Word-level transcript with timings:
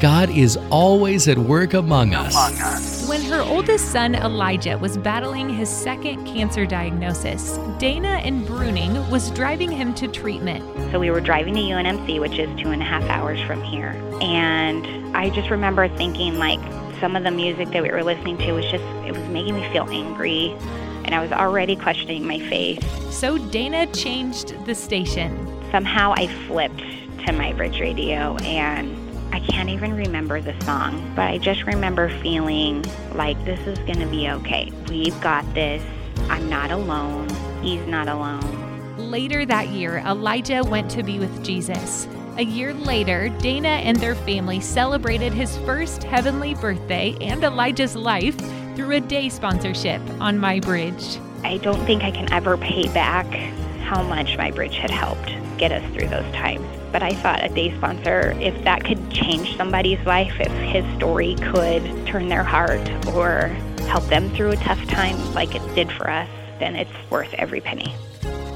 God 0.00 0.30
is 0.30 0.56
always 0.70 1.28
at 1.28 1.36
work 1.36 1.74
among 1.74 2.14
us. 2.14 3.06
When 3.06 3.20
her 3.24 3.42
oldest 3.42 3.92
son 3.92 4.14
Elijah 4.14 4.78
was 4.78 4.96
battling 4.96 5.50
his 5.50 5.68
second 5.68 6.24
cancer 6.24 6.64
diagnosis, 6.64 7.58
Daina 7.78 8.24
and 8.24 8.46
Bruning 8.46 9.10
was 9.10 9.30
driving 9.32 9.70
him 9.70 9.92
to 9.96 10.08
treatment. 10.08 10.64
So 10.90 10.98
we 10.98 11.10
were 11.10 11.20
driving 11.20 11.52
to 11.52 11.60
UNMC, 11.60 12.18
which 12.18 12.38
is 12.38 12.48
two 12.58 12.70
and 12.70 12.80
a 12.80 12.84
half 12.84 13.02
hours 13.10 13.42
from 13.42 13.62
here. 13.62 13.90
And 14.22 15.14
I 15.14 15.28
just 15.28 15.50
remember 15.50 15.86
thinking, 15.86 16.38
like, 16.38 16.60
some 16.98 17.14
of 17.14 17.22
the 17.22 17.30
music 17.30 17.68
that 17.72 17.82
we 17.82 17.90
were 17.90 18.02
listening 18.02 18.38
to 18.38 18.52
was 18.52 18.64
just, 18.70 18.84
it 19.06 19.12
was 19.12 19.28
making 19.28 19.54
me 19.54 19.70
feel 19.70 19.86
angry. 19.90 20.56
And 21.04 21.14
I 21.14 21.20
was 21.20 21.30
already 21.30 21.76
questioning 21.76 22.26
my 22.26 22.38
faith. 22.38 22.82
So 23.12 23.36
Daina 23.36 23.86
changed 23.94 24.64
the 24.64 24.74
station. 24.74 25.46
Somehow 25.70 26.14
I 26.16 26.26
flipped 26.46 26.82
to 27.26 27.32
my 27.32 27.52
bridge 27.52 27.78
radio 27.80 28.36
and 28.36 29.09
I 29.32 29.40
can't 29.40 29.68
even 29.68 29.94
remember 29.94 30.40
the 30.40 30.58
song, 30.64 31.12
but 31.14 31.28
I 31.28 31.38
just 31.38 31.64
remember 31.64 32.08
feeling 32.20 32.84
like 33.14 33.42
this 33.44 33.60
is 33.66 33.78
going 33.80 34.00
to 34.00 34.06
be 34.06 34.28
okay. 34.28 34.72
We've 34.88 35.18
got 35.20 35.44
this. 35.54 35.82
I'm 36.28 36.48
not 36.48 36.70
alone. 36.70 37.28
He's 37.62 37.86
not 37.86 38.08
alone. 38.08 38.96
Later 38.96 39.46
that 39.46 39.68
year, 39.68 39.98
Elijah 39.98 40.62
went 40.64 40.90
to 40.92 41.02
be 41.02 41.18
with 41.18 41.44
Jesus. 41.44 42.08
A 42.38 42.44
year 42.44 42.74
later, 42.74 43.28
Daina 43.38 43.68
and 43.68 43.96
their 43.98 44.14
family 44.14 44.60
celebrated 44.60 45.32
his 45.32 45.56
first 45.58 46.04
heavenly 46.04 46.54
birthday 46.54 47.16
and 47.20 47.44
Elijah's 47.44 47.94
life 47.94 48.36
through 48.74 48.92
a 48.92 49.00
day 49.00 49.28
sponsorship 49.28 50.00
on 50.20 50.38
My 50.38 50.60
Bridge. 50.60 51.18
I 51.44 51.58
don't 51.58 51.84
think 51.86 52.02
I 52.02 52.10
can 52.10 52.32
ever 52.32 52.56
pay 52.56 52.88
back 52.88 53.26
how 53.90 54.02
much 54.04 54.38
My 54.38 54.52
Bridge 54.52 54.76
had 54.76 54.92
helped 54.92 55.34
get 55.58 55.72
us 55.72 55.82
through 55.92 56.06
those 56.06 56.32
times. 56.32 56.64
But 56.92 57.02
I 57.02 57.12
thought 57.12 57.42
a 57.42 57.48
day 57.48 57.76
sponsor, 57.76 58.36
if 58.38 58.62
that 58.62 58.84
could 58.84 59.10
change 59.10 59.56
somebody's 59.56 59.98
life, 60.06 60.32
if 60.38 60.52
his 60.52 60.84
story 60.96 61.34
could 61.34 62.06
turn 62.06 62.28
their 62.28 62.44
heart 62.44 62.88
or 63.08 63.48
help 63.88 64.04
them 64.04 64.30
through 64.30 64.52
a 64.52 64.56
tough 64.56 64.86
time 64.86 65.18
like 65.34 65.56
it 65.56 65.74
did 65.74 65.90
for 65.90 66.08
us, 66.08 66.28
then 66.60 66.76
it's 66.76 67.10
worth 67.10 67.34
every 67.34 67.60
penny. 67.60 67.92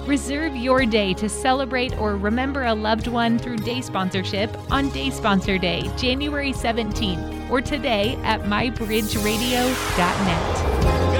Reserve 0.06 0.54
your 0.54 0.86
day 0.86 1.12
to 1.14 1.28
celebrate 1.28 1.98
or 1.98 2.16
remember 2.16 2.66
a 2.66 2.74
loved 2.74 3.08
one 3.08 3.36
through 3.36 3.56
day 3.56 3.80
sponsorship 3.80 4.56
on 4.70 4.88
Day 4.90 5.10
Sponsor 5.10 5.58
Day, 5.58 5.90
January 5.96 6.52
17th, 6.52 7.50
or 7.50 7.60
today 7.60 8.14
at 8.22 8.42
mybridgeradio.net. 8.42 11.13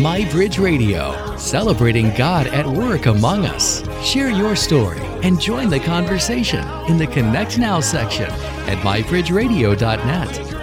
My 0.00 0.26
Bridge 0.30 0.58
Radio, 0.58 1.36
celebrating 1.36 2.14
God 2.14 2.46
at 2.46 2.66
work 2.66 3.04
among 3.04 3.44
us. 3.44 3.84
Share 4.02 4.30
your 4.30 4.56
story 4.56 5.00
and 5.22 5.38
join 5.38 5.68
the 5.68 5.78
conversation 5.78 6.66
in 6.88 6.96
the 6.96 7.06
Connect 7.06 7.58
Now 7.58 7.80
section 7.80 8.30
at 8.30 8.78
mybridgeradio.net. 8.78 10.59